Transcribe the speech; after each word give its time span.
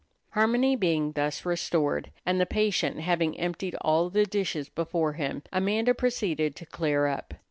Harmony 0.31 0.75
being 0.75 1.11
thus 1.11 1.45
restored, 1.45 2.11
and 2.25 2.41
the 2.41 2.45
patient 2.47 3.01
having 3.01 3.39
emptied 3.39 3.75
all 3.81 4.09
the 4.09 4.25
dishes 4.25 4.67
before 4.67 5.13
him, 5.13 5.43
Amanda 5.53 5.93
proceeded 5.93 6.55
to 6.55 6.65
clear 6.65 7.05
up. 7.05 7.35